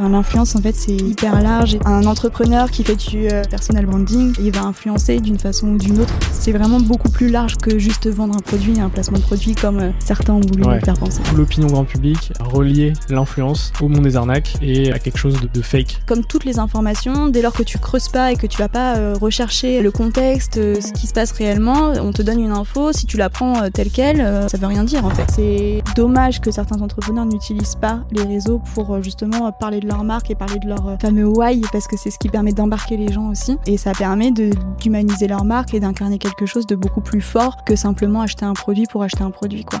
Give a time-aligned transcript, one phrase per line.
[0.00, 1.78] L'influence, en fait, c'est hyper large.
[1.84, 6.00] Un entrepreneur qui fait du euh, personal branding, il va influencer d'une façon ou d'une
[6.00, 6.12] autre.
[6.32, 9.78] C'est vraiment beaucoup plus large que juste vendre un produit, un placement de produit comme
[9.78, 10.80] euh, certains ont voulu Ouais.
[10.80, 11.20] faire penser.
[11.36, 15.62] L'opinion grand public, relier l'influence au monde des arnaques et à quelque chose de, de
[15.62, 16.00] fake.
[16.06, 18.96] Comme toutes les informations, dès lors que tu creuses pas et que tu vas pas
[18.96, 23.06] euh, rechercher le contexte, ce qui se passe réellement, on te donne une info, si
[23.06, 25.26] tu la prends telle quelle, ça veut rien dire en fait.
[25.32, 30.34] C'est dommage que certains entrepreneurs n'utilisent pas les réseaux pour justement parler leur marque et
[30.34, 33.28] parler de leur euh, fameux why parce que c'est ce qui permet d'embarquer les gens
[33.28, 34.32] aussi et ça permet
[34.80, 38.54] d'humaniser leur marque et d'incarner quelque chose de beaucoup plus fort que simplement acheter un
[38.54, 39.80] produit pour acheter un produit quoi.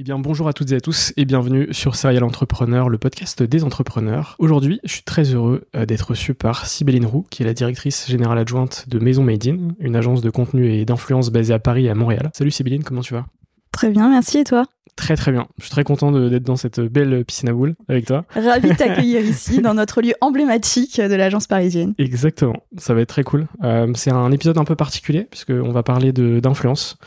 [0.00, 3.42] Eh bien, bonjour à toutes et à tous et bienvenue sur Serial Entrepreneur, le podcast
[3.42, 4.34] des entrepreneurs.
[4.38, 8.08] Aujourd'hui, je suis très heureux euh, d'être reçu par Sibéline Roux, qui est la directrice
[8.08, 11.84] générale adjointe de Maison Made In, une agence de contenu et d'influence basée à Paris
[11.84, 12.30] et à Montréal.
[12.32, 13.26] Salut Sibéline, comment tu vas?
[13.72, 14.64] Très bien, merci et toi?
[14.96, 15.46] Très très bien.
[15.56, 18.24] Je suis très content de- d'être dans cette belle piscine à boules avec toi.
[18.34, 21.94] Ravi de t'accueillir ici dans notre lieu emblématique de l'agence parisienne.
[21.96, 23.46] Exactement, ça va être très cool.
[23.64, 26.98] Euh, c'est un épisode un peu particulier puisqu'on va parler d'influence.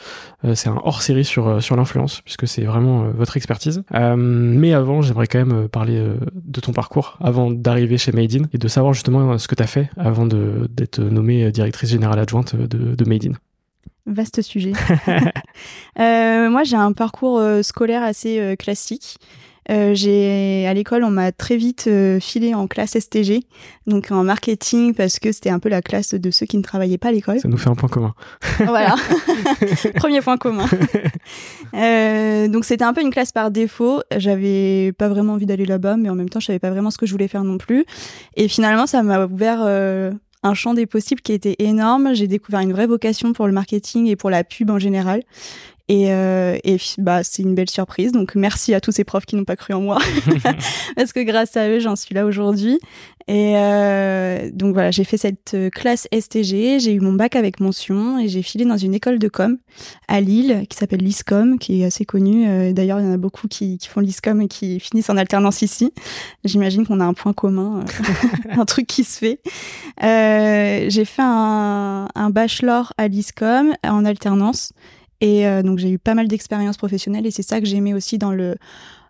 [0.44, 3.84] Euh, c'est un hors-série sur, euh, sur l'influence puisque c'est vraiment euh, votre expertise.
[4.18, 6.02] Mais avant, j'aimerais quand même parler
[6.34, 9.62] de ton parcours avant d'arriver chez Made In et de savoir justement ce que tu
[9.62, 13.34] as fait avant de- d'être nommée directrice générale adjointe de, de Made In.
[14.06, 14.74] Vaste sujet.
[16.00, 19.19] Euh, moi, j'ai un parcours euh, scolaire assez euh, classique.
[19.72, 23.44] Euh, j'ai à l'école, on m'a très vite euh, filé en classe STG,
[23.88, 26.97] donc en marketing parce que c'était un peu la classe de ceux qui ne travaillaient
[26.97, 27.40] pas à l'école.
[27.40, 28.14] Ça nous fait un point commun.
[28.58, 28.96] voilà,
[29.96, 30.68] premier point commun.
[31.75, 34.02] Euh, donc c'était un peu une classe par défaut.
[34.18, 36.97] J'avais pas vraiment envie d'aller là-bas, mais en même temps, je savais pas vraiment ce
[36.97, 37.85] que je voulais faire non plus.
[38.35, 39.62] Et finalement, ça m'a ouvert
[40.43, 42.13] un champ des possibles qui était énorme.
[42.13, 45.23] J'ai découvert une vraie vocation pour le marketing et pour la pub en général.
[45.89, 48.13] Et, euh, et bah, c'est une belle surprise.
[48.13, 49.99] Donc, merci à tous ces profs qui n'ont pas cru en moi.
[50.96, 52.79] Parce que grâce à eux, j'en suis là aujourd'hui.
[53.28, 56.79] Et euh, donc, voilà, j'ai fait cette euh, classe STG.
[56.79, 59.58] J'ai eu mon bac avec mention et j'ai filé dans une école de com
[60.08, 62.73] à Lille qui s'appelle l'ISCOM, qui est assez connue.
[62.73, 65.61] D'ailleurs, il y en a beaucoup qui, qui font l'ISCOM et qui finissent en alternance
[65.61, 65.93] ici.
[66.46, 67.84] J'imagine qu'on a un point commun,
[68.52, 69.40] un truc qui se fait.
[70.02, 74.73] Euh, j'ai fait un, un bachelor à l'ISCOM en alternance.
[75.23, 78.17] Et euh, donc j'ai eu pas mal d'expériences professionnelles et c'est ça que j'aimais aussi
[78.17, 78.55] dans le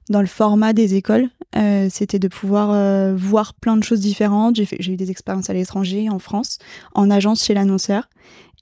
[0.10, 4.58] dans le format des écoles, euh, c'était de pouvoir euh, voir plein de choses différentes.
[4.58, 6.60] J'ai eu des expériences à l'étranger, en France,
[6.94, 8.10] en agence chez l'annonceur.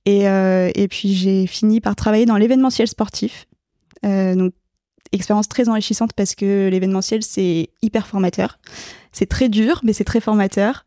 [0.06, 3.48] Et, et puis j'ai fini par travailler dans l'événementiel sportif.
[4.03, 4.53] Donc
[5.12, 8.59] expérience très enrichissante parce que l'événementiel, c'est hyper formateur.
[9.12, 10.86] C'est très dur, mais c'est très formateur.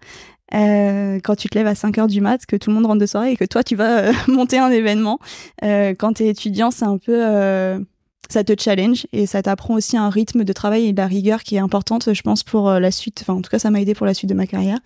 [0.53, 3.01] Euh, quand tu te lèves à 5 heures du mat, que tout le monde rentre
[3.01, 5.19] de soirée et que toi, tu vas euh, monter un événement.
[5.63, 7.85] Euh, quand tu es étudiant, c'est un peu...
[8.31, 11.43] Ça te challenge et ça t'apprend aussi un rythme de travail et de la rigueur
[11.43, 13.19] qui est importante, je pense, pour la suite.
[13.21, 14.79] Enfin, en tout cas, ça m'a aidé pour la suite de ma carrière.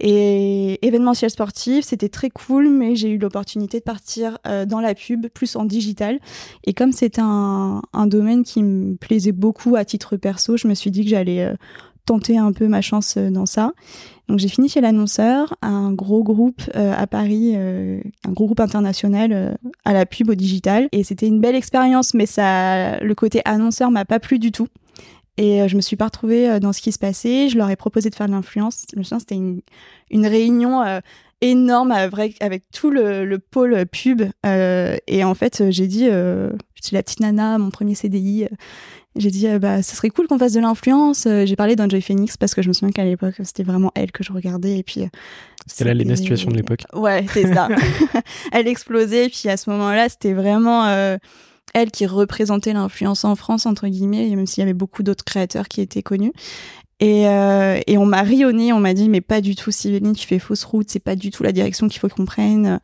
[0.00, 5.28] Et événementiel sportif, c'était très cool, mais j'ai eu l'opportunité de partir dans la pub,
[5.28, 6.18] plus en digital.
[6.64, 10.90] Et comme c'était un, domaine qui me plaisait beaucoup à titre perso, je me suis
[10.90, 11.54] dit que j'allais
[12.08, 13.72] tenter un peu ma chance euh, dans ça.
[14.28, 19.56] Donc j'ai fini chez l'annonceur, un gros groupe à Paris, un gros groupe international
[19.86, 20.86] à la pub au digital.
[20.92, 24.68] Et c'était une belle expérience, mais ça, le côté annonceur m'a pas plu du tout.
[25.38, 27.48] Et euh, je me suis pas retrouvée euh, dans ce qui se passait.
[27.48, 28.84] Je leur ai proposé de faire de l'influence.
[28.92, 29.62] Je me c'était une,
[30.10, 31.00] une réunion euh,
[31.40, 34.22] énorme avec, avec tout le, le pôle pub.
[34.44, 38.48] Euh, et en fait, j'ai dit, euh, je suis la petite nana, mon premier CDI.
[39.18, 41.26] J'ai dit, bah, ce serait cool qu'on fasse de l'influence.
[41.26, 44.24] j'ai parlé d'Enjoy Phoenix parce que je me souviens qu'à l'époque, c'était vraiment elle que
[44.24, 44.78] je regardais.
[44.78, 45.02] Et puis,
[45.66, 46.84] c'était la Lena situation de l'époque.
[46.94, 47.68] Ouais, c'est ça.
[48.52, 49.26] elle explosait.
[49.26, 50.86] Et puis à ce moment-là, c'était vraiment
[51.74, 55.68] elle qui représentait l'influence en France, entre guillemets, même s'il y avait beaucoup d'autres créateurs
[55.68, 56.32] qui étaient connus.
[57.00, 60.26] Et, euh, et on m'a rionné, on m'a dit, mais pas du tout, Sylvie, tu
[60.26, 62.80] fais fausse route, c'est pas du tout la direction qu'il faut qu'on prenne.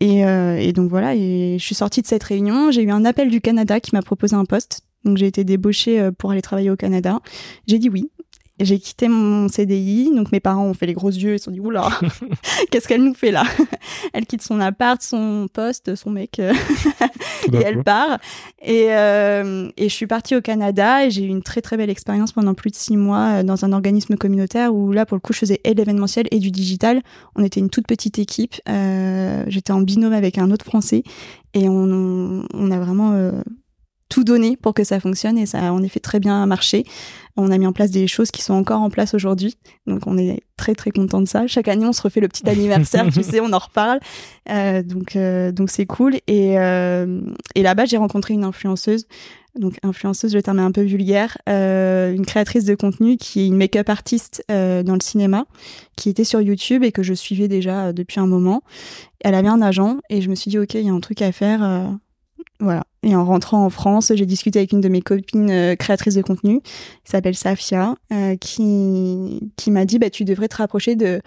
[0.00, 3.06] Et, euh, et, donc voilà, et je suis sortie de cette réunion, j'ai eu un
[3.06, 4.82] appel du Canada qui m'a proposé un poste.
[5.06, 7.20] Donc j'ai été débauchée euh, pour aller travailler au Canada.
[7.66, 8.10] J'ai dit oui
[8.58, 11.50] j'ai quitté mon CDI, donc mes parents ont fait les gros yeux, ils se sont
[11.50, 11.90] dit oula,
[12.70, 13.44] qu'est-ce qu'elle nous fait là?
[14.14, 16.54] Elle quitte son appart, son poste, son mec, euh,
[17.52, 18.18] et elle part.
[18.62, 21.90] Et, euh, et je suis partie au Canada et j'ai eu une très très belle
[21.90, 25.32] expérience pendant plus de six mois dans un organisme communautaire où là pour le coup
[25.32, 27.02] je faisais et l'événementiel et du digital.
[27.34, 28.54] On était une toute petite équipe.
[28.68, 31.02] Euh, J'étais en binôme avec un autre Français
[31.52, 33.32] et on, on a vraiment euh,
[34.08, 36.84] tout donné pour que ça fonctionne et ça a en effet très bien marché.
[37.36, 39.56] On a mis en place des choses qui sont encore en place aujourd'hui,
[39.86, 41.46] donc on est très très content de ça.
[41.46, 44.00] Chaque année, on se refait le petit anniversaire, tu sais, on en reparle,
[44.48, 46.14] euh, donc euh, donc c'est cool.
[46.28, 47.20] Et euh,
[47.54, 49.06] et là-bas, j'ai rencontré une influenceuse,
[49.58, 53.56] donc influenceuse, le terme est un peu vulgaire, une créatrice de contenu qui est une
[53.56, 55.46] make-up artiste dans le cinéma,
[55.96, 58.62] qui était sur YouTube et que je suivais déjà depuis un moment.
[59.20, 61.20] Elle avait un agent et je me suis dit ok, il y a un truc
[61.22, 61.98] à faire
[62.58, 62.84] voilà.
[63.02, 66.22] Et en rentrant en France, j'ai discuté avec une de mes copines euh, créatrices de
[66.22, 71.20] contenu, qui s'appelle Safia, euh, qui, qui m'a dit bah, Tu devrais te rapprocher de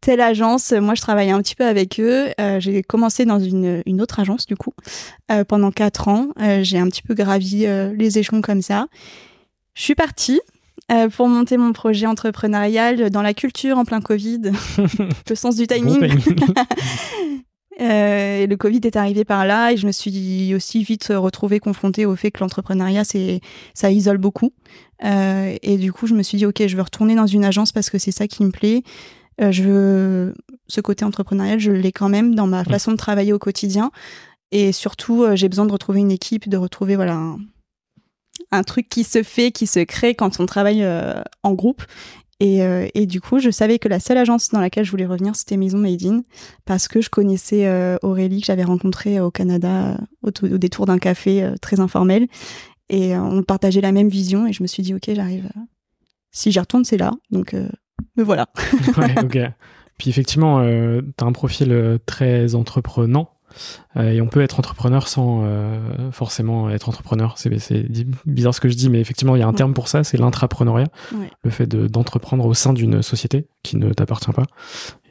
[0.00, 0.72] telle agence.
[0.72, 2.28] Moi, je travaillais un petit peu avec eux.
[2.40, 4.72] Euh, j'ai commencé dans une, une autre agence, du coup,
[5.48, 6.28] pendant quatre ans.
[6.62, 8.86] j'ai un petit peu gravi les échelons comme ça.
[9.74, 10.40] Je suis partie.
[11.16, 14.52] pour monter mon projet entrepreneurial dans la culture en plein Covid,
[15.28, 15.98] le sens du timing.
[17.80, 21.60] Euh, et le Covid est arrivé par là et je me suis aussi vite retrouvée
[21.60, 23.40] confrontée au fait que l'entrepreneuriat, c'est
[23.74, 24.52] ça isole beaucoup.
[25.04, 27.72] Euh, et du coup, je me suis dit, ok, je veux retourner dans une agence
[27.72, 28.82] parce que c'est ça qui me plaît.
[29.40, 30.34] Euh, je veux
[30.68, 33.90] ce côté entrepreneurial, je l'ai quand même dans ma façon de travailler au quotidien.
[34.52, 37.38] Et surtout, euh, j'ai besoin de retrouver une équipe, de retrouver voilà un,
[38.52, 41.82] un, truc qui se fait, qui se crée quand on travaille euh, en groupe.
[42.38, 45.06] Et, euh, et, du coup, je savais que la seule agence dans laquelle je voulais
[45.06, 46.22] revenir, c'était Maison Made in,
[46.66, 51.42] parce que je connaissais euh, Aurélie, que j'avais rencontrée au Canada au, détour d'un café
[51.42, 52.26] euh, très informel.
[52.88, 55.48] Et on partageait la même vision, et je me suis dit, OK, j'arrive.
[56.30, 57.12] Si j'y retourne, c'est là.
[57.30, 57.54] Donc,
[58.16, 58.48] me voilà.
[59.22, 59.38] ok.
[59.98, 63.35] Puis effectivement, tu as un profil très entreprenant.
[63.96, 67.34] Euh, et on peut être entrepreneur sans euh, forcément être entrepreneur.
[67.36, 67.50] C'est
[68.26, 70.16] bizarre ce que je dis, mais effectivement, il y a un terme pour ça, c'est
[70.16, 70.88] l'intrapreneuriat.
[71.14, 71.30] Ouais.
[71.42, 74.44] Le fait d'entreprendre au sein d'une société qui ne t'appartient pas.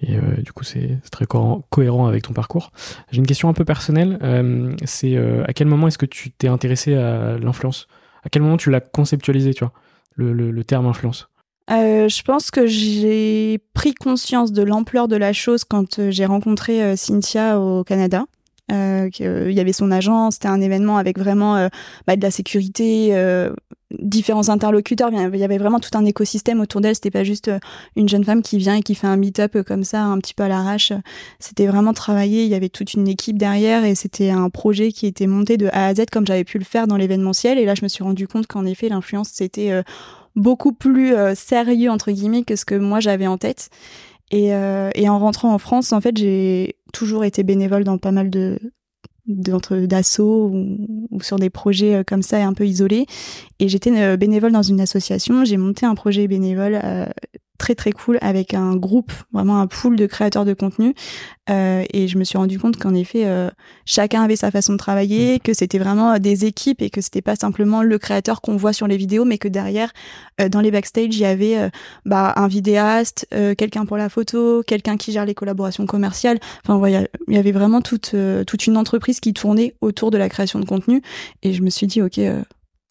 [0.02, 2.72] Et euh, du coup, c'est très co cohérent avec ton parcours.
[3.12, 4.20] J'ai une question un peu personnelle.
[4.22, 7.88] Euh, c'est euh, à quel moment est-ce que tu t'es intéressé à l'influence?
[8.24, 9.74] À quel moment tu l'as conceptualisé, tu vois,
[10.16, 11.30] le, le, le terme influence?
[11.68, 17.60] Je pense que j'ai pris conscience de l'ampleur de la chose quand j'ai rencontré Cynthia
[17.60, 18.26] au Canada.
[18.72, 21.68] Euh, il y avait son agent, c'était un événement avec vraiment euh,
[22.08, 23.52] bah, de la sécurité, euh,
[24.00, 25.12] différents interlocuteurs.
[25.12, 26.96] Il y avait vraiment tout un écosystème autour d'elle.
[26.96, 27.52] C'était pas juste
[27.96, 30.44] une jeune femme qui vient et qui fait un meet-up comme ça, un petit peu
[30.44, 30.92] à l'arrache.
[31.40, 32.44] C'était vraiment travaillé.
[32.44, 35.68] Il y avait toute une équipe derrière et c'était un projet qui était monté de
[35.68, 37.60] A à Z comme j'avais pu le faire dans l'événementiel.
[37.60, 39.72] Et là, je me suis rendu compte qu'en effet, l'influence c'était
[40.36, 43.70] beaucoup plus sérieux entre guillemets que ce que moi j'avais en tête.
[44.32, 48.12] Et, euh, et, en rentrant en France, en fait, j'ai toujours été bénévole dans pas
[48.12, 48.60] mal de
[49.28, 53.08] d'assauts ou, sur des projets comme ça un peu isolés.
[53.60, 55.44] Et j'étais bénévole dans une association.
[55.46, 57.08] J'ai monté un projet bénévole euh,
[57.58, 60.94] très très cool avec un groupe, vraiment un pool de créateurs de contenu.
[61.50, 63.50] Euh, et je me suis rendu compte qu'en effet, euh,
[63.86, 67.36] chacun avait sa façon de travailler, que c'était vraiment des équipes et que c'était pas
[67.36, 69.92] simplement le créateur qu'on voit sur les vidéos, mais que derrière,
[70.50, 71.70] dans les backstage, il y avait
[72.06, 76.40] bah, un vidéaste, quelqu'un pour la photo, quelqu'un qui gère les collaborations commerciales.
[76.64, 78.16] Enfin, voilà, il y avait vraiment toute
[78.48, 81.02] toute une entreprise qui tournait autour de la création de contenu.
[81.44, 82.20] Et je me suis dit, ok,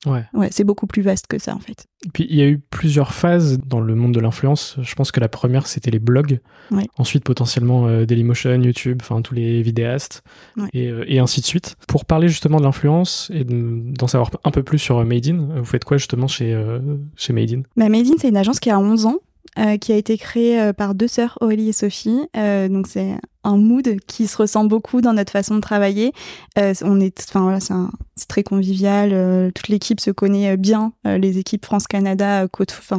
[0.07, 0.25] Ouais.
[0.35, 1.87] ouais c'est beaucoup plus vaste que ça en fait.
[2.05, 4.77] Et puis il y a eu plusieurs phases dans le monde de l'influence.
[4.83, 6.41] Je pense que la première c'était les blogs.
[6.71, 6.87] Ouais.
[6.99, 10.23] Ensuite potentiellement euh, Dailymotion, YouTube, enfin tous les vidéastes
[10.57, 10.69] ouais.
[10.73, 11.77] et, euh, et, ainsi de suite.
[11.89, 15.49] Pour parler justement de l'influence et d'en savoir un peu plus sur euh, Made in,
[15.57, 16.81] vous faites quoi justement chez, euh,
[17.17, 17.63] chez Made in?
[17.77, 19.19] Bah, Made in c'est une agence qui a 11 ans.
[19.57, 22.19] Euh, qui a été créée euh, par deux sœurs, Aurélie et Sophie.
[22.37, 26.13] Euh, donc c'est un mood qui se ressent beaucoup dans notre façon de travailler.
[26.57, 29.53] on est, enfin voilà, c'est très convivial.
[29.55, 30.93] toute l'équipe se connaît bien.
[31.05, 32.47] les équipes France-Canada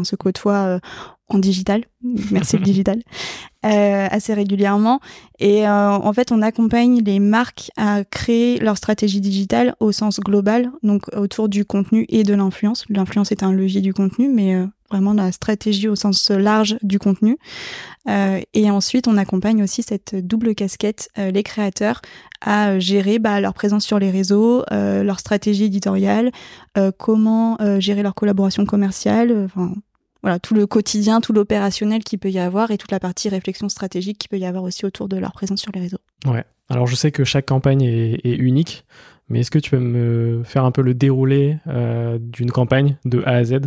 [0.04, 0.80] se côtoient
[1.28, 1.84] en digital.
[2.32, 3.02] Merci le digital.
[3.64, 5.00] assez régulièrement.
[5.40, 10.72] Et en fait, on accompagne les marques à créer leur stratégie digitale au sens global,
[10.84, 12.86] donc autour du contenu et de l'influence.
[12.88, 17.38] L'influence est un levier du contenu, mais vraiment la stratégie au sens large du contenu.
[18.08, 22.02] Euh, et ensuite, on accompagne aussi cette double casquette, euh, les créateurs,
[22.42, 26.32] à gérer bah, leur présence sur les réseaux, euh, leur stratégie éditoriale,
[26.78, 29.74] euh, comment euh, gérer leur collaboration commerciale, enfin
[30.22, 33.70] voilà, tout le quotidien, tout l'opérationnel qu'il peut y avoir et toute la partie réflexion
[33.70, 36.00] stratégique qu'il peut y avoir aussi autour de leur présence sur les réseaux.
[36.26, 36.44] Ouais.
[36.70, 38.86] Alors je sais que chaque campagne est unique,
[39.30, 41.60] mais est-ce que tu peux me faire un peu le déroulé
[42.20, 43.60] d'une campagne de A à Z?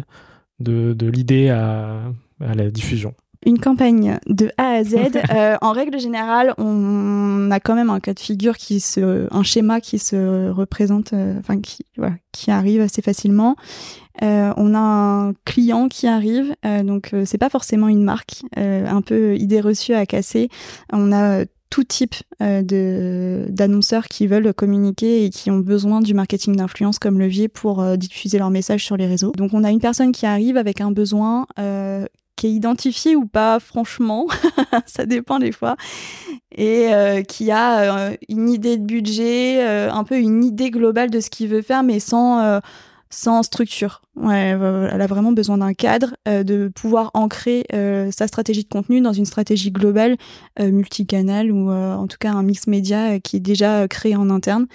[0.61, 2.03] De, de l'idée à,
[2.41, 3.15] à, la diffusion
[3.47, 4.97] une campagne de A à Z.
[5.31, 9.43] euh, en règle générale, on a quand même un cas de figure qui se, un
[9.45, 13.57] schéma qui se représente, euh, enfin qui, voilà, qui arrive assez facilement.
[14.23, 19.37] Euh, on a un client qui arrive, donc c'est pas forcément une marque, un peu
[19.37, 20.49] idée reçue à casser.
[20.93, 26.57] On a tout type euh, d'annonceurs qui veulent communiquer et qui ont besoin du marketing
[26.57, 29.33] d'influence comme levier pour euh, diffuser leur message sur les réseaux.
[29.37, 32.07] Donc on a une personne qui arrive avec un besoin euh,
[32.37, 34.27] qui est identifié ou pas, franchement,
[34.87, 35.77] ça dépend des fois,
[36.57, 36.87] et
[37.27, 41.63] qui a une idée de budget, un peu une idée globale de ce qu'il veut
[41.63, 42.61] faire, mais sans
[43.11, 44.03] sans structure.
[44.31, 49.01] Elle a vraiment besoin d'un cadre, euh, de pouvoir ancrer euh, sa stratégie de contenu
[49.01, 50.17] dans une stratégie globale,
[50.61, 54.67] euh, multicanal ou en tout cas un mix média qui est déjà créé en interne.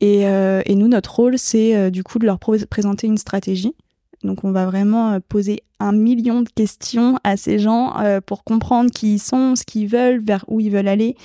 [0.00, 0.26] Et,
[0.74, 3.74] nous, notre rôle, c'est du coup de leur présenter une stratégie.
[4.22, 7.94] Donc on va vraiment poser un million de questions à ces gens
[8.26, 11.16] pour comprendre qui ils sont, ce qu'ils veulent, vers où ils veulent aller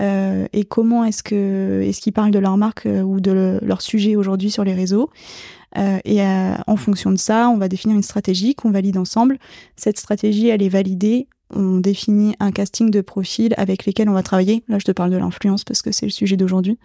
[0.00, 4.16] et comment est-ce que est-ce qu'ils parlent de leur marque ou de le, leur sujet
[4.16, 5.10] aujourd'hui sur les réseaux.
[5.76, 9.38] Euh, et euh, en fonction de ça, on va définir une stratégie qu'on valide ensemble.
[9.76, 11.28] Cette stratégie, elle est validée.
[11.50, 14.64] On définit un casting de profils avec lesquels on va travailler.
[14.68, 16.78] Là, je te parle de l'influence parce que c'est le sujet d'aujourd'hui.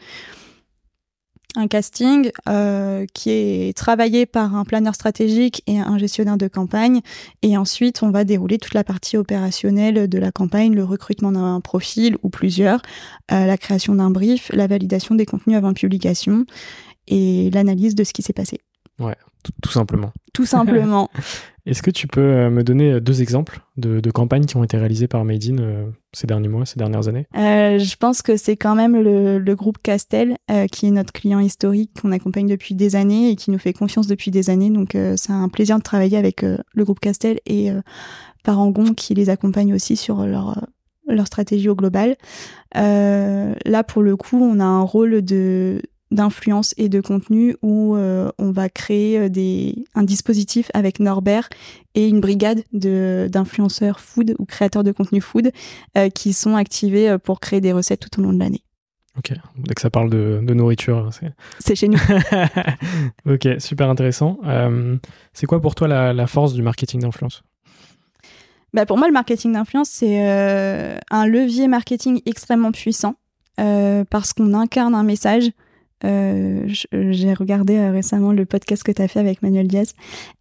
[1.55, 7.01] Un casting euh, qui est travaillé par un planeur stratégique et un gestionnaire de campagne.
[7.41, 11.60] Et ensuite, on va dérouler toute la partie opérationnelle de la campagne, le recrutement d'un
[11.60, 12.84] profil ou plusieurs,
[13.31, 16.46] la création d'un brief, la validation des contenus avant publication
[17.08, 18.60] et l'analyse de ce qui s'est passé.
[19.00, 20.12] Ouais, tout, tout simplement.
[20.34, 21.10] Tout simplement.
[21.65, 24.77] Est-ce que tu peux euh, me donner deux exemples de, de, campagnes qui ont été
[24.77, 27.27] réalisées par Made in euh, ces derniers mois, ces dernières années?
[27.38, 31.13] Euh, Je pense que c'est quand même le, le groupe Castel, euh, qui est notre
[31.13, 34.72] client historique, qu'on accompagne depuis des années et qui nous fait confiance depuis des années.
[34.72, 37.70] Donc euh, c'est un plaisir de travailler avec le groupe Castel et
[38.44, 40.65] Parangon qui les accompagne aussi sur leur
[41.08, 42.18] leur stratégie au global.
[42.74, 48.32] là, pour le coup, on a un rôle de d'influence et de contenu où euh,
[48.39, 51.50] on va créer euh, des, un dispositif avec Norbert
[51.94, 55.51] et une brigade de d'influenceurs food ou créateurs de contenu food
[55.98, 58.63] euh, qui sont activés pour créer des recettes tout au long de l'année.
[59.18, 61.10] Ok, dès que ça parle de, de nourriture,
[61.60, 62.00] c'est chez nous.
[63.25, 64.39] ok, super intéressant.
[64.46, 64.98] Euh,
[65.34, 67.44] c'est quoi pour toi la, la force du marketing d'influence?
[68.74, 70.22] Bah pour moi, le marketing d'influence, c'est
[71.10, 73.16] un levier marketing extrêmement puissant
[73.58, 75.51] parce qu'on incarne un message
[76.06, 79.94] euh, j'ai regardé euh, récemment le podcast que tu as fait avec Manuel Diaz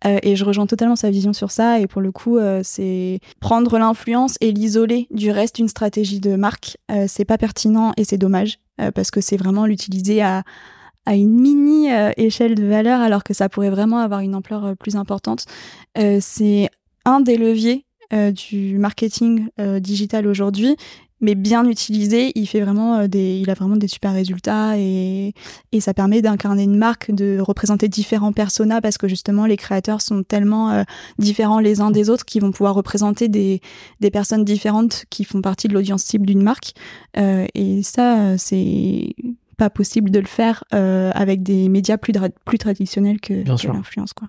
[0.05, 1.81] euh, et je rejoins totalement sa vision sur ça.
[1.81, 6.77] Et pour le coup, c'est prendre l'influence et l'isoler du reste d'une stratégie de marque.
[7.07, 8.59] C'est pas pertinent et c'est dommage
[8.95, 10.45] parce que c'est vraiment l'utiliser à
[11.07, 15.45] une mini échelle de valeur alors que ça pourrait vraiment avoir une ampleur plus importante.
[16.21, 16.71] c'est
[17.05, 19.49] un des leviers du marketing
[19.81, 20.77] digital aujourd'hui
[21.21, 25.35] mais bien utilisé, il fait vraiment euh, des, il a vraiment des super résultats et,
[25.73, 30.01] et ça permet d'incarner une marque, de représenter différents personas parce que justement les créateurs
[30.01, 30.83] sont tellement euh,
[31.19, 33.61] différents les uns des autres qu'ils vont pouvoir représenter des,
[34.01, 36.73] des personnes différentes qui font partie de l'audience cible d'une marque.
[37.17, 39.15] Euh, et ça, c'est
[39.59, 42.15] pas possible de le faire euh, avec des médias plus,
[42.47, 44.29] plus traditionnels que, que l'influence, quoi.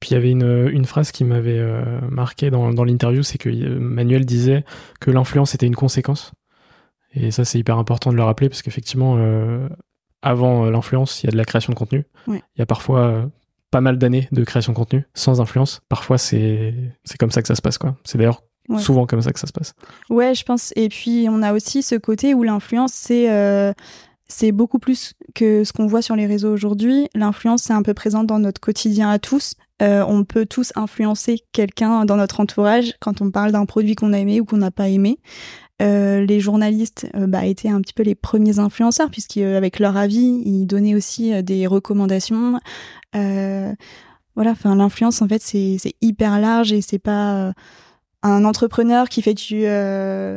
[0.00, 3.36] Puis il y avait une, une phrase qui m'avait euh, marqué dans, dans l'interview, c'est
[3.36, 4.64] que euh, Manuel disait
[4.98, 6.32] que l'influence était une conséquence.
[7.12, 9.68] Et ça, c'est hyper important de le rappeler parce qu'effectivement, euh,
[10.22, 12.04] avant l'influence, il y a de la création de contenu.
[12.28, 13.28] Il y a parfois
[13.70, 15.80] pas mal d'années de création de contenu sans influence.
[15.88, 16.74] Parfois, c'est
[17.18, 17.78] comme ça que ça se passe.
[17.78, 17.96] quoi.
[18.04, 18.42] C'est d'ailleurs
[18.78, 19.74] souvent comme ça que ça se passe.
[20.08, 20.72] Ouais, je pense.
[20.76, 23.28] Et puis, on a aussi ce côté où l'influence, c'est
[24.30, 27.08] c'est beaucoup plus que ce qu'on voit sur les réseaux aujourd'hui.
[27.14, 29.54] L'influence, c'est un peu présente dans notre quotidien à tous.
[29.82, 34.12] Euh, on peut tous influencer quelqu'un dans notre entourage quand on parle d'un produit qu'on
[34.12, 35.18] a aimé ou qu'on n'a pas aimé.
[35.80, 40.42] Euh, les journalistes euh, bah, étaient un petit peu les premiers influenceurs puisqu'avec leur avis,
[40.44, 42.60] ils donnaient aussi des recommandations.
[43.14, 47.52] voilà, enfin l'influence en fait c'est hyper large et c'est pas
[48.22, 49.62] un entrepreneur qui fait du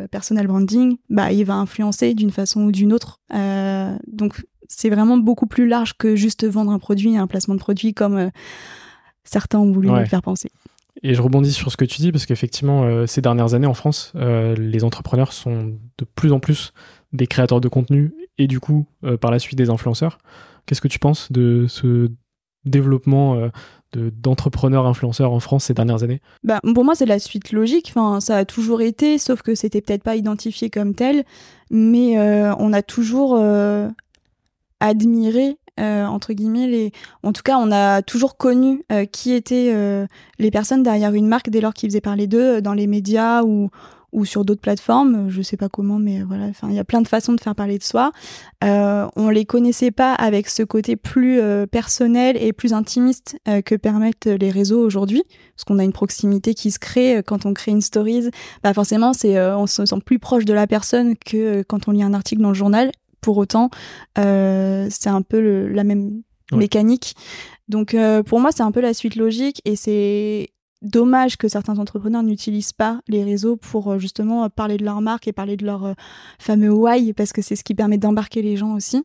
[0.10, 3.20] personal branding, bah il va influencer d'une façon ou d'une autre.
[4.08, 7.94] donc c'est vraiment beaucoup plus large que juste vendre un produit, un placement de produit
[7.94, 8.32] comme
[9.24, 10.50] certains ont voulu faire penser.
[11.02, 13.74] Et je rebondis sur ce que tu dis, parce qu'effectivement, euh, ces dernières années en
[13.74, 16.74] France, euh, les entrepreneurs sont de plus en plus
[17.14, 20.20] des créateurs de contenu et du coup, euh, par la suite, des influenceurs.
[20.66, 22.12] Qu'est-ce que tu penses de ce
[22.64, 23.50] développement
[23.94, 26.22] d'entrepreneurs influenceurs en France ces dernières années?
[26.46, 27.88] Bah, Pour moi, c'est la suite logique.
[27.90, 31.26] Enfin, ça a toujours été, sauf que c'était peut-être pas identifié comme tel,
[31.70, 33.38] mais on a toujours
[34.80, 36.92] admiré euh, entre guillemets les
[37.24, 40.06] en tout cas on a toujours connu euh, qui étaient euh,
[40.38, 43.70] les personnes derrière une marque dès lors qu'ils faisaient parler d'eux dans les médias ou
[44.12, 47.02] ou sur d'autres plateformes, je sais pas comment, mais voilà, enfin, il y a plein
[47.02, 48.12] de façons de faire parler de soi.
[48.64, 54.28] Euh, on les connaissait pas avec ce côté plus personnel et plus intimiste que permettent
[54.28, 55.24] les réseaux aujourd'hui,
[55.56, 58.30] parce qu'on a une proximité qui se crée quand on crée une stories.
[58.64, 62.04] Bah forcément, c'est on se sent plus proche de la personne que quand on lit
[62.04, 62.92] un article dans le journal
[63.24, 63.72] pour autant,
[64.20, 67.16] euh, c'est un peu la même mécanique.
[67.68, 70.50] Donc euh, pour moi, c'est un peu la suite logique et c'est
[70.84, 75.30] dommage que certains entrepreneurs n'utilisent pas les réseaux pour euh, justement parler de leur marque
[75.30, 75.96] et parler de leur
[76.38, 79.04] fameux why parce que c'est ce qui permet d'embarquer les gens aussi.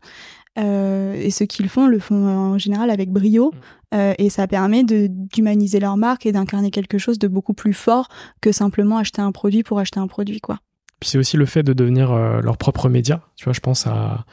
[0.56, 3.52] et ceux qui le font le font en général avec brio
[3.92, 3.96] mm.
[4.18, 8.08] et ça permet d'humaniser leur marque et d'incarner quelque chose de beaucoup plus fort
[8.40, 10.58] que simplement acheter un produit pour acheter un produit quoi.
[11.00, 13.22] Puis c'est aussi le fait de devenir euh, leur propre média.
[13.36, 14.24] Tu vois, je pense à,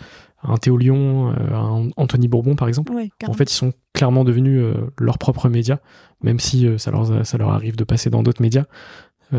[0.43, 2.91] un Théo Lyon, euh, à un Anthony Bourbon par exemple.
[3.27, 5.79] en fait, ils sont clairement devenus euh, leur propre média,
[6.21, 8.65] même si ça, leur, ça leur arrive de passer dans d'autres médias.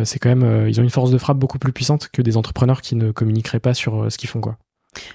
[0.04, 2.80] c'est quand même, ils ont une force de frappe beaucoup plus puissante que des entrepreneurs
[2.80, 4.56] qui ne communiqueraient pas sur ce qu'ils font, quoi.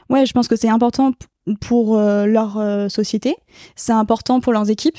[0.10, 1.12] Ouais, je pense que c'est important
[1.60, 3.36] pour leur société,
[3.76, 4.98] c'est important pour leurs équipes,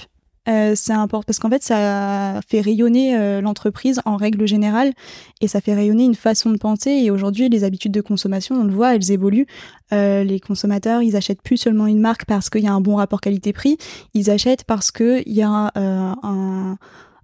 [0.49, 4.93] euh, c'est important parce qu'en fait ça fait rayonner euh, l'entreprise en règle générale
[5.41, 8.65] et ça fait rayonner une façon de penser et aujourd'hui les habitudes de consommation on
[8.65, 9.47] le voit elles évoluent
[9.93, 12.97] euh, les consommateurs ils achètent plus seulement une marque parce qu'il y a un bon
[12.97, 13.77] rapport qualité-prix
[14.15, 16.77] ils achètent parce que il y a un,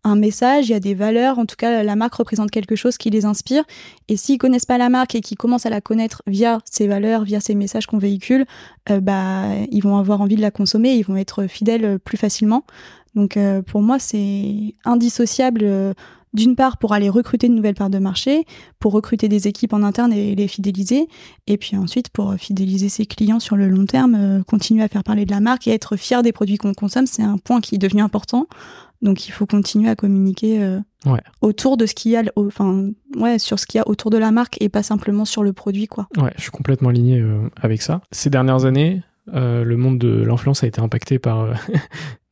[0.04, 2.96] un message, il y a des valeurs, en tout cas la marque représente quelque chose
[2.96, 3.64] qui les inspire.
[4.08, 7.24] Et s'ils connaissent pas la marque et qu'ils commencent à la connaître via ces valeurs,
[7.24, 8.46] via ces messages qu'on véhicule,
[9.02, 12.64] bah ils vont avoir envie de la consommer, ils vont être fidèles plus facilement.
[13.18, 15.92] Donc euh, pour moi, c'est indissociable euh,
[16.34, 18.44] d'une part pour aller recruter de nouvelles parts de marché,
[18.78, 21.08] pour recruter des équipes en interne et les fidéliser,
[21.48, 25.02] et puis ensuite pour fidéliser ses clients sur le long terme, euh, continuer à faire
[25.02, 27.74] parler de la marque et être fier des produits qu'on consomme, c'est un point qui
[27.74, 28.46] est devenu important.
[29.02, 30.78] Donc il faut continuer à communiquer
[31.40, 34.18] autour de ce qu'il y a, enfin ouais, sur ce qu'il y a autour de
[34.18, 36.08] la marque et pas simplement sur le produit quoi.
[36.16, 37.24] Ouais, je suis complètement aligné
[37.62, 38.00] avec ça.
[38.10, 39.02] Ces dernières années,
[39.32, 41.46] le monde de l'influence a été impacté par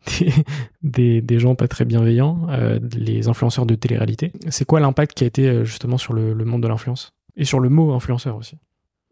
[0.83, 4.33] des, des, gens pas très bienveillants, euh, les influenceurs de télé-réalité.
[4.49, 7.13] C'est quoi l'impact qui a été euh, justement sur le, monde de l'influence?
[7.37, 8.57] Et sur le mot influenceur aussi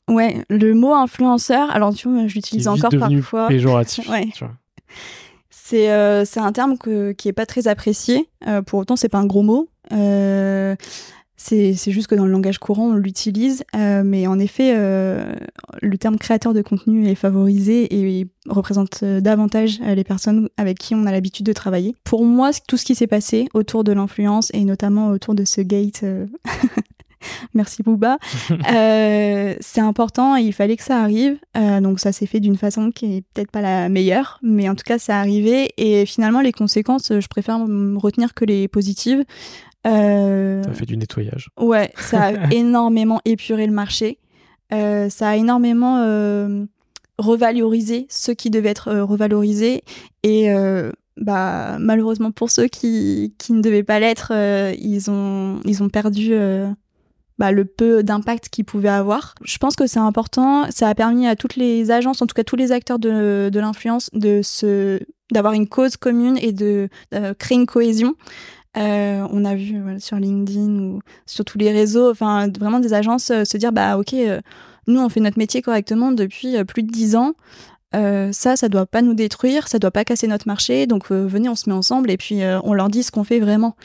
[0.09, 3.49] Ouais, le mot influenceur, alors tu vois, je l'utilise encore parfois.
[3.49, 4.09] péjoratif.
[4.11, 4.29] ouais.
[5.51, 8.29] C'est euh, un terme que, qui est pas très apprécié.
[8.67, 9.69] pour autant, c'est pas un gros mot.
[11.37, 15.35] C'est juste que dans le langage courant, on l'utilise, euh, mais en effet, euh,
[15.83, 20.95] le terme créateur de contenu est favorisé et représente euh, davantage les personnes avec qui
[20.95, 21.97] on a l'habitude de travailler.
[22.05, 25.61] Pour moi, tout ce qui s'est passé autour de l'influence et notamment autour de ce
[25.61, 26.05] gate,
[27.55, 28.19] merci Bouba,
[28.71, 31.37] c'est important et il fallait que ça arrive.
[31.55, 34.85] donc ça s'est fait d'une façon qui est peut-être pas la meilleure, mais en tout
[34.87, 39.25] cas, c'est arrivé et finalement, les conséquences, je préfère retenir que les positives.
[39.87, 41.51] Euh, ça a fait du nettoyage.
[41.59, 44.19] Ouais, ça a énormément épuré le marché.
[44.73, 46.65] Euh, ça a énormément euh,
[47.19, 49.83] revalorisé ceux qui devaient être revalorisés.
[50.23, 50.49] Et
[51.17, 54.33] bah, malheureusement pour ceux qui, qui ne devaient pas l'être,
[54.79, 56.35] ils, ont, ils ont perdu
[57.39, 59.35] bah, le peu d'impact qu'ils pouvaient avoir.
[59.45, 60.67] Je pense que c'est important.
[60.71, 63.61] Ça a permis à toutes les agences, en tout cas tous les acteurs de, de
[63.61, 65.01] l'influence, de se
[65.33, 66.89] d'avoir une cause commune et de
[67.39, 68.15] créer une cohésion.
[68.77, 73.31] Euh, on a vu sur LinkedIn ou sur tous les réseaux, enfin vraiment des agences
[73.31, 74.41] euh, se dire bah ok, euh,
[74.89, 77.35] nous on fait notre métier correctement depuis plus de dix ans.
[77.93, 80.87] ça, ça doit pas nous détruire, ça doit pas casser notre marché.
[80.87, 83.77] Donc venez, on se met ensemble et puis on leur dit ce qu'on fait vraiment.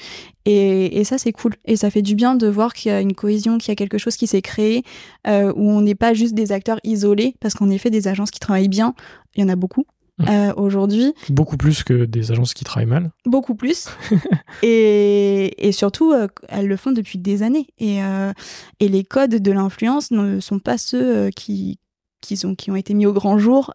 [0.46, 1.54] Et, et ça, c'est cool.
[1.66, 3.76] Et ça fait du bien de voir qu'il y a une cohésion, qu'il y a
[3.76, 4.84] quelque chose qui s'est créé,
[5.28, 8.68] où on n'est pas juste des acteurs isolés, parce qu'en effet, des agences qui travaillent
[8.68, 8.96] bien,
[9.36, 9.86] il y en a beaucoup.
[10.28, 11.14] Euh, aujourd'hui.
[11.30, 13.12] Beaucoup plus que des agences qui travaillent mal.
[13.26, 13.88] Beaucoup plus.
[14.64, 17.68] et, et, surtout, euh, elles le font depuis des années.
[17.78, 18.34] Et, euh,
[18.80, 21.80] et les codes de l'influence ne sont pas ceux qui,
[22.22, 23.74] qui, sont, qui ont été mis au grand jour.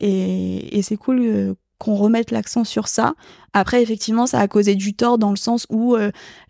[0.00, 3.14] et, et c'est cool qu'on remette l'accent sur ça.
[3.54, 5.96] Après, effectivement, ça a causé du tort dans le sens où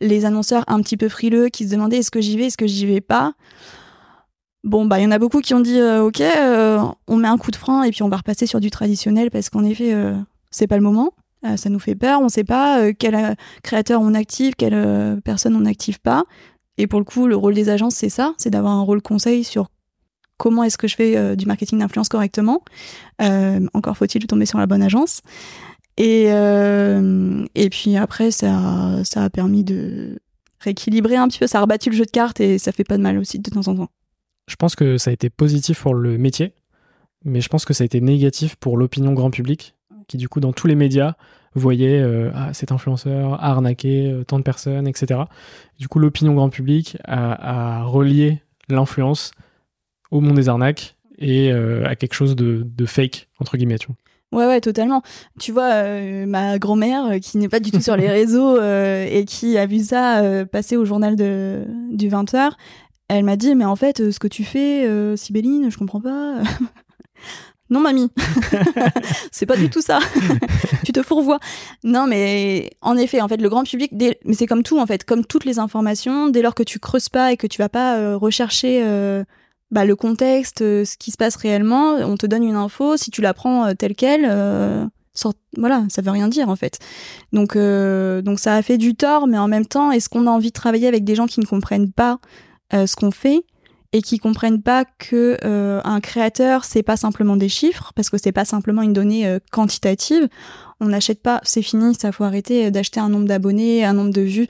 [0.01, 2.67] les annonceurs un petit peu frileux qui se demandaient est-ce que j'y vais, est-ce que
[2.67, 3.35] j'y vais pas?
[4.63, 7.29] Bon, bah, il y en a beaucoup qui ont dit euh, Ok, euh, on met
[7.29, 9.95] un coup de frein et puis on va repasser sur du traditionnel parce qu'en effet,
[9.95, 10.15] euh,
[10.51, 11.13] c'est pas le moment.
[11.57, 12.21] ça nous fait peur.
[12.21, 16.25] On sait pas quel créateur on active, quelle personne on n'active pas.
[16.77, 19.45] Et pour le coup, le rôle des agences, c'est ça c'est d'avoir un rôle conseil
[19.45, 19.69] sur
[20.37, 22.63] comment est-ce que je fais du marketing d'influence correctement.
[23.73, 25.23] encore faut-il tomber sur la bonne agence.
[25.97, 30.19] Et, et puis après, ça, ça a permis de
[30.59, 31.47] rééquilibrer un petit peu.
[31.47, 33.51] Ça a rebattu le jeu de cartes et ça fait pas de mal aussi de
[33.51, 33.89] temps en temps.
[34.51, 36.55] Je pense que ça a été positif pour le métier,
[37.25, 39.77] mais je pense que ça a été négatif pour l'opinion grand public,
[40.09, 41.15] qui du coup dans tous les médias
[41.55, 45.21] voyait euh, ah, cet influenceur a arnaqué euh, tant de personnes, etc.
[45.79, 49.31] Du coup, l'opinion grand public a, relié l'influence
[50.11, 53.77] au monde des arnaques et euh, à quelque chose de, fake, entre guillemets.
[54.33, 55.03] Ouais, ouais, totalement.
[55.39, 55.85] Tu vois,
[56.27, 60.45] ma grand-mère, qui n'est pas du tout sur les réseaux et qui a vu ça
[60.51, 62.53] passer au journal de, du 20h,
[63.17, 66.01] elle m'a dit, mais en fait, euh, ce que tu fais, euh, Sibéline, je comprends
[66.01, 66.37] pas.
[67.71, 68.11] non, mamie,
[69.33, 69.99] c'est pas du tout ça.
[70.85, 71.41] tu te fourvoies.
[71.83, 75.05] Non, mais en effet, en fait, le grand public, mais c'est comme tout, en fait,
[75.05, 77.97] comme toutes les informations, dès lors que tu creuses pas et que tu vas pas
[77.97, 78.81] euh, rechercher
[79.73, 83.23] bah, le contexte, ce qui se passe réellement, on te donne une info, si tu
[83.23, 84.27] la prends telle quelle,
[85.57, 86.79] voilà, ça veut rien dire en fait.
[87.33, 90.49] Donc, donc ça a fait du tort, mais en même temps, est-ce qu'on a envie
[90.49, 92.21] de travailler avec des gens qui ne comprennent pas
[92.75, 93.45] euh, ce qu'on fait
[93.93, 98.19] et qui comprennent pas que euh, un créateur c'est pas simplement des chiffres parce que
[98.19, 100.29] c'est pas simplement une donnée euh, quantitative.
[100.81, 104.23] On n'achète pas c'est fini ça faut arrêter d'acheter un nombre d'abonnés un nombre de
[104.23, 104.47] vues.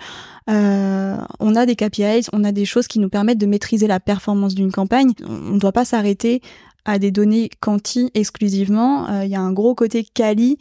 [0.47, 4.55] On a des KPIs on a des choses qui nous permettent de maîtriser la performance
[4.55, 5.13] d'une campagne.
[5.27, 6.43] On ne doit pas s'arrêter
[6.85, 9.23] à des données quanti exclusivement.
[9.23, 10.59] Il y a un gros côté quali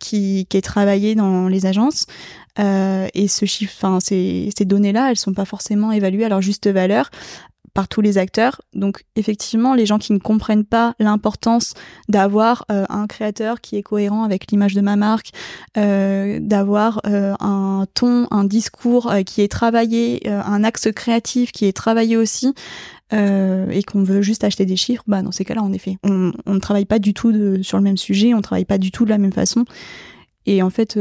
[0.00, 2.06] qui, qui est travaillé dans les agences
[2.58, 6.42] euh, et ce chiffre, enfin ces, ces données-là, elles sont pas forcément évaluées à leur
[6.42, 7.10] juste valeur
[7.72, 8.60] par tous les acteurs.
[8.72, 11.74] Donc effectivement, les gens qui ne comprennent pas l'importance
[12.08, 15.30] d'avoir euh, un créateur qui est cohérent avec l'image de ma marque,
[15.76, 22.16] euh, d'avoir un ton, un discours qui est travaillé, un axe créatif qui est travaillé
[22.16, 22.54] aussi,
[23.12, 26.58] et qu'on veut juste acheter des chiffres, bah dans ces cas-là, en effet, on, ne
[26.58, 29.18] travaille pas du tout sur le même sujet, on travaille pas du tout de la
[29.18, 29.64] même façon.
[30.46, 30.98] Et en fait,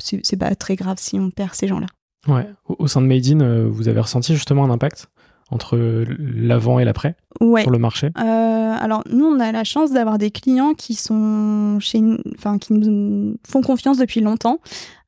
[0.00, 1.86] c'est pas très grave si on perd ces gens-là.
[2.28, 2.46] Ouais.
[2.66, 5.08] Au, sein de Made in, euh, vous avez ressenti justement un impact
[5.50, 5.76] entre
[6.18, 8.10] l'avant et l'après sur le marché?
[8.18, 12.00] Euh, Alors nous, on a la chance d'avoir des clients qui sont chez,
[12.36, 14.60] enfin qui nous font confiance depuis longtemps.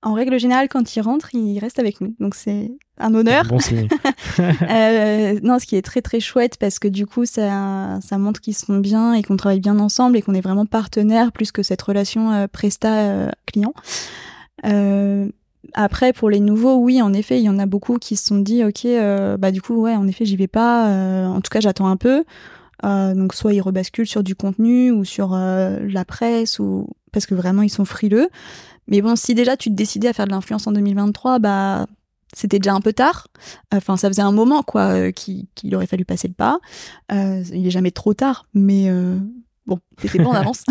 [0.05, 2.17] En règle générale, quand ils rentrent, ils restent avec nous.
[2.19, 3.45] Donc c'est un honneur.
[3.45, 3.89] Bon signe.
[4.41, 8.41] euh, non, ce qui est très très chouette parce que du coup, ça, ça montre
[8.41, 11.63] qu'ils sont bien et qu'on travaille bien ensemble et qu'on est vraiment partenaires plus que
[11.63, 13.75] cette relation euh, presta-client.
[13.77, 13.81] Euh,
[15.75, 18.39] après, pour les nouveaux, oui, en effet, il y en a beaucoup qui se sont
[18.39, 20.89] dit, ok, euh, bah du coup, ouais, en effet, j'y vais pas.
[20.89, 22.25] Euh, en tout cas, j'attends un peu.
[22.83, 27.63] donc, soit ils rebasculent sur du contenu ou sur la presse ou parce que vraiment
[27.63, 28.29] ils sont frileux.
[28.89, 31.87] Mais bon, si déjà tu te décidais à faire de l'influence en 2023, bah
[32.35, 33.29] c'était déjà un peu tard.
[33.73, 36.59] Enfin, ça faisait un moment quoi qu'il aurait fallu passer le pas.
[37.11, 38.91] il est jamais trop tard, mais
[39.67, 40.65] bon, t'étais bon en avance.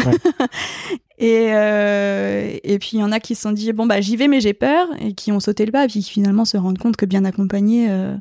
[1.17, 4.15] et, euh, et puis il y en a qui se sont dit bon bah j'y
[4.15, 6.57] vais mais j'ai peur et qui ont sauté le pas et puis qui finalement se
[6.57, 8.15] rendent compte que bien accompagné, euh,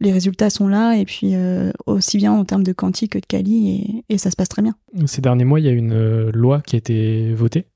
[0.00, 3.26] les résultats sont là et puis euh, aussi bien en termes de quanti que de
[3.26, 4.74] quali et, ça se passe très bien.
[5.06, 7.66] Ces derniers mois, il y a une loi qui a été votée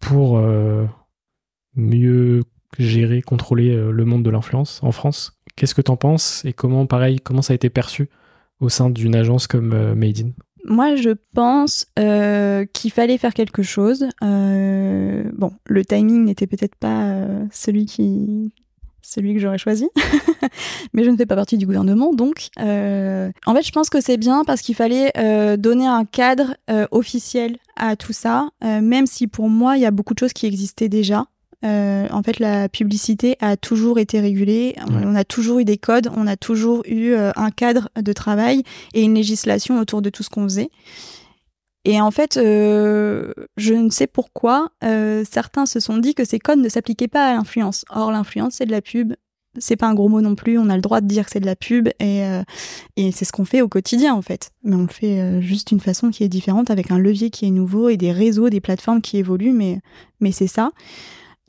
[0.00, 0.40] pour
[1.74, 2.42] mieux
[2.78, 5.40] gérer, contrôler le monde de l'influence en France.
[5.56, 8.10] Qu'est-ce que tu en penses et comment, pareil, comment ça a été perçu
[8.60, 10.30] au sein d'une agence comme Made in?
[10.64, 14.06] Moi, je pense qu'il fallait faire quelque chose.
[14.20, 18.52] bon, le timing n'était peut-être pas celui qui,
[19.04, 19.88] celui que j'aurais choisi.
[20.92, 22.48] Mais je ne fais pas partie du gouvernement, donc.
[22.60, 26.56] Euh, en fait, je pense que c'est bien parce qu'il fallait euh, donner un cadre
[26.70, 30.32] euh, officiel à tout ça, même si pour moi, il y a beaucoup de choses
[30.32, 31.26] qui existaient déjà.
[31.64, 34.76] En fait, la publicité a toujours été régulée.
[34.86, 39.02] On a toujours eu des codes, on a toujours eu un cadre de travail et
[39.02, 40.70] une législation autour de tout ce qu'on faisait.
[41.84, 46.38] Et en fait, euh, je ne sais pourquoi, euh, certains se sont dit que ces
[46.38, 47.84] codes ne s'appliquaient pas à l'influence.
[47.90, 49.14] Or, l'influence, c'est de la pub.
[49.58, 50.58] C'est pas un gros mot non plus.
[50.58, 52.42] On a le droit de dire que c'est de la pub et, euh,
[52.96, 54.50] et c'est ce qu'on fait au quotidien en fait.
[54.64, 57.50] Mais on le fait juste d'une façon qui est différente, avec un levier qui est
[57.50, 59.52] nouveau et des réseaux, des plateformes qui évoluent.
[59.52, 59.80] Mais
[60.18, 60.72] mais c'est ça.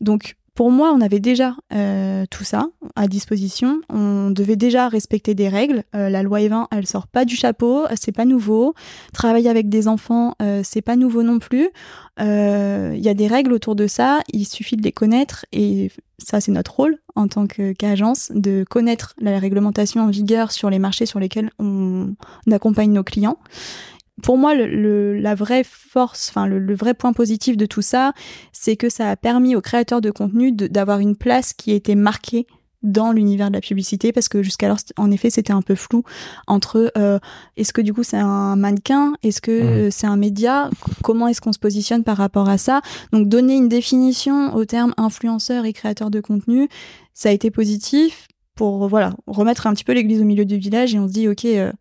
[0.02, 3.82] Donc pour moi, on avait déjà euh, tout ça à disposition.
[3.90, 5.84] On devait déjà respecter des règles.
[5.94, 8.74] Euh, la loi E20, elle sort pas du chapeau, c'est pas nouveau.
[9.12, 11.70] Travailler avec des enfants, euh, c'est pas nouveau non plus.
[12.18, 14.22] Il y a des règles autour de ça.
[14.32, 19.14] Il suffit de les connaître et ça, c'est notre rôle en tant qu'agence de connaître
[19.20, 22.16] la réglementation en vigueur sur les marchés sur lesquels on
[22.50, 23.38] accompagne nos clients
[24.22, 28.14] pour moi, le, la vraie force, enfin le, vrai point positif de tout ça,
[28.52, 32.48] c'est que ça a permis aux créateurs de contenu d'avoir une place qui était marquée
[32.84, 36.04] dans l'univers de la publicité parce que jusqu'alors en effet c'était un peu flou
[36.46, 37.18] entre euh,
[37.58, 39.14] est-ce que du coup c'est un mannequin?
[39.24, 39.92] Est-ce que mmh.
[39.92, 40.70] c'est un média?
[41.04, 42.82] Comment est-ce qu'on se positionne par rapport à ça?
[43.12, 46.70] Donc donner une définition au terme influenceur et créateur de contenu
[47.16, 50.94] ça a été positif pour voilà remettre un petit peu l'église au milieu du village
[50.94, 51.72] et on se dit ok euh,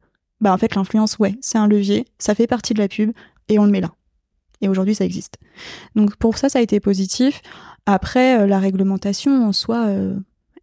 [0.45, 3.13] bah en fait l'influence ouais c'est un levier ça fait partie de la pub
[3.49, 3.91] et on le met là
[4.61, 5.39] et aujourd'hui ça existe
[5.97, 7.41] donc pour ça ça a été positif
[7.87, 10.15] après euh, la réglementation en soi euh,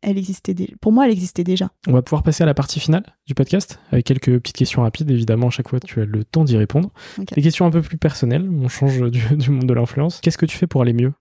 [0.03, 0.73] elle existait déjà.
[0.81, 1.69] Pour moi, elle existait déjà.
[1.87, 5.11] On va pouvoir passer à la partie finale du podcast avec quelques petites questions rapides.
[5.11, 6.89] Évidemment, à chaque fois, tu as le temps d'y répondre.
[7.19, 8.49] Des questions un peu plus personnelles.
[8.49, 10.19] On change du, du monde de l'influence.
[10.19, 11.13] Qu'est-ce que tu fais pour aller mieux?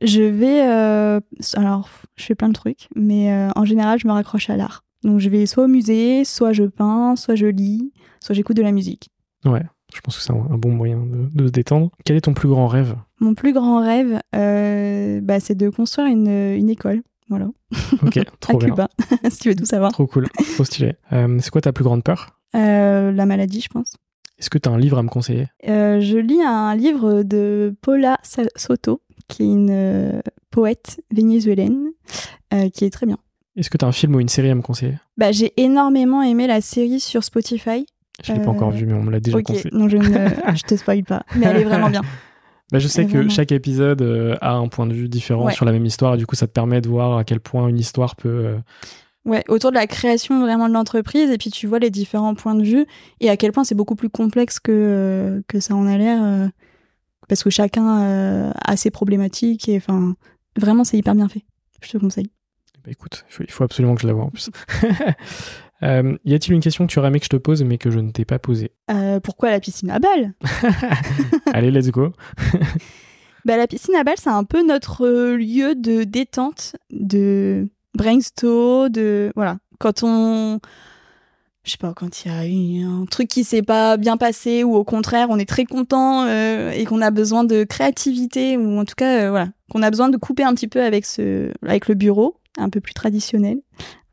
[0.00, 0.66] Je vais.
[0.66, 1.20] Euh,
[1.52, 4.85] alors, je fais plein de trucs, mais en général, je me raccroche à l'art.
[5.02, 8.62] Donc je vais soit au musée, soit je peins, soit je lis, soit j'écoute de
[8.62, 9.10] la musique.
[9.44, 9.62] Ouais,
[9.94, 11.90] je pense que c'est un, bon moyen de, se détendre.
[12.04, 12.96] Quel est ton plus grand rêve?
[13.20, 17.02] Mon plus grand rêve, euh, bah, c'est de construire une, une, école.
[17.28, 17.48] Voilà.
[18.02, 18.88] Ok, trop à Cuba,
[19.30, 19.92] si tu veux tout savoir.
[19.92, 20.94] Trop cool, trop stylé.
[21.12, 22.38] Euh, c'est quoi ta plus grande peur?
[22.54, 23.94] Euh, La maladie, je pense.
[24.38, 25.46] Est-ce que tu as un livre à me conseiller?
[25.64, 28.18] Je lis un livre de Paula
[28.56, 31.86] Soto, qui est une poète vénézuélienne,
[32.74, 33.16] qui est très bien.
[33.56, 34.98] Est-ce que tu as un film ou une série à me conseiller?
[35.16, 37.86] Bah, J'ai énormément aimé la série sur Spotify.
[38.22, 39.70] Je ne l'ai pas encore euh, vue, mais on me l'a déjà conseillé.
[39.72, 40.02] Non, je ne
[40.56, 41.22] je te spoil pas.
[41.36, 42.02] Mais elle est vraiment bien.
[42.72, 45.70] Bah, je sais que chaque épisode euh, a un point de vue différent sur la
[45.70, 48.16] même histoire et du coup ça te permet de voir à quel point une histoire
[48.16, 48.28] peut...
[48.28, 48.58] Euh,
[49.24, 52.56] ouais, autour de la création vraiment de l'entreprise et puis tu vois les différents points
[52.56, 52.84] de vue
[53.20, 56.50] et à quel point c'est beaucoup plus complexe que, que ça en a l'air
[57.28, 60.16] parce que chacun a ses problématiques et enfin
[60.58, 61.44] vraiment c'est hyper bien fait.
[61.82, 62.32] Je te conseille.
[62.86, 64.50] Bah, écoute, il faut, absolument que je la vois en plus.
[65.82, 67.90] Euh, y a-t-il une question que tu aurais aimé que je te pose mais que
[67.90, 68.72] je ne t'ai pas posée?
[68.90, 70.32] Euh, Pourquoi la piscine à balles?
[71.52, 72.14] Allez, let's go.
[73.44, 79.30] bah, la piscine à balles, c'est un peu notre lieu de détente, de brainstorm, de
[79.36, 79.58] voilà.
[79.78, 80.60] Quand on,
[81.66, 84.62] je sais pas, quand il y a eu un truc qui s'est pas bien passé
[84.62, 88.78] ou au contraire, on est très content euh, et qu'on a besoin de créativité ou
[88.78, 91.88] en tout cas, voilà, qu'on a besoin de couper un petit peu avec ce, avec
[91.88, 93.58] le bureau un peu plus traditionnel.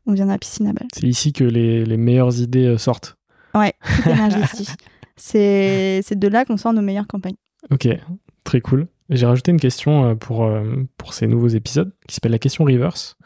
[0.06, 0.88] On vient de la piscine à balles.
[0.92, 3.16] C'est ici que les, les, meilleures idées euh, sortent.
[3.54, 3.72] Ouais,
[5.16, 7.36] c'est C'est de là qu'on sort nos meilleures campagnes.
[7.70, 7.88] Ok,
[8.42, 8.88] très cool.
[9.10, 12.64] J'ai rajouté une question euh, pour, euh, pour ces nouveaux épisodes qui s'appelle la question
[12.64, 13.16] reverse.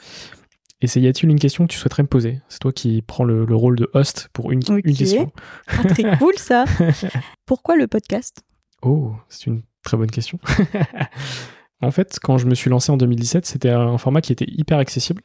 [0.80, 2.40] Et c'est y a-t-il une question que tu souhaiterais me poser?
[2.48, 5.32] C'est toi qui prends le, le, rôle de host pour une, une question.
[5.66, 6.66] Ah, très cool ça.
[7.46, 8.42] Pourquoi le podcast?
[8.82, 10.38] Oh, c'est une très bonne question.
[11.80, 14.78] En fait, quand je me suis lancé en 2017, c'était un format qui était hyper
[14.78, 15.22] accessible.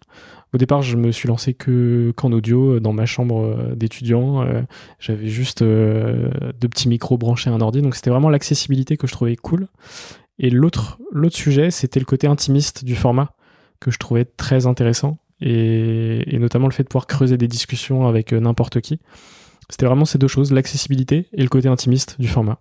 [0.53, 4.43] Au départ, je me suis lancé que qu'en audio dans ma chambre euh, d'étudiant.
[4.43, 4.61] Euh,
[4.99, 9.07] j'avais juste euh, deux petits micros branchés à un ordi, donc c'était vraiment l'accessibilité que
[9.07, 9.67] je trouvais cool.
[10.37, 13.35] Et l'autre l'autre sujet, c'était le côté intimiste du format
[13.79, 18.07] que je trouvais très intéressant, et, et notamment le fait de pouvoir creuser des discussions
[18.07, 18.99] avec n'importe qui.
[19.69, 22.59] C'était vraiment ces deux choses, l'accessibilité et le côté intimiste du format,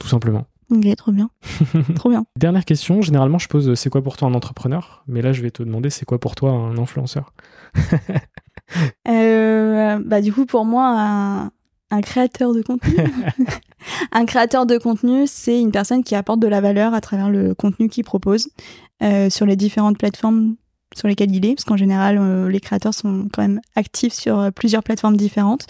[0.00, 0.46] tout simplement.
[0.70, 1.30] Ok, trop bien.
[1.94, 2.24] trop bien.
[2.36, 5.04] Dernière question, généralement je pose c'est quoi pour toi un entrepreneur?
[5.06, 7.32] Mais là je vais te demander c'est quoi pour toi un influenceur?
[9.06, 11.50] Euh, bah, Du coup pour moi
[11.90, 12.96] un, créateur de contenu.
[14.12, 17.54] un créateur de contenu c'est une personne qui apporte de la valeur à travers le
[17.54, 18.48] contenu qu'il propose
[19.02, 20.56] euh, sur les différentes plateformes
[20.94, 24.82] sur lesquels il est, parce qu'en général, les créateurs sont quand même actifs sur plusieurs
[24.82, 25.66] plateformes différentes.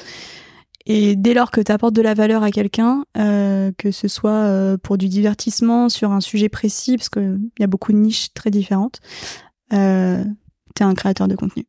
[0.87, 4.99] Et dès lors que tu apportes de la valeur à quelqu'un, que ce soit pour
[4.99, 9.01] du divertissement sur un sujet précis, parce qu'il y a beaucoup de niches très différentes,
[9.73, 10.25] euh,
[10.75, 11.67] tu es un créateur de contenu.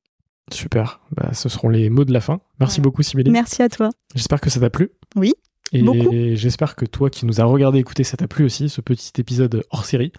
[0.52, 2.40] Super, bah, ce seront les mots de la fin.
[2.60, 3.32] Merci beaucoup Sibélie.
[3.32, 3.90] Merci à toi.
[4.14, 4.92] J'espère que ça t'a plu.
[5.16, 5.34] Oui.
[5.72, 9.12] Et j'espère que toi qui nous as regardé écouter, ça t'a plu aussi, ce petit
[9.20, 10.12] épisode hors série.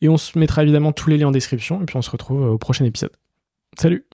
[0.00, 2.42] Et on se mettra évidemment tous les liens en description, et puis on se retrouve
[2.42, 3.12] au prochain épisode.
[3.78, 4.06] Salut